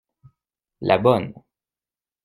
La 0.79 0.97
bonne. 0.97 1.31